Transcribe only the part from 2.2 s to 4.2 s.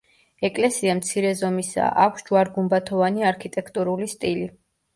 ჯვარ-გუმბათოვანი არქიტექტურული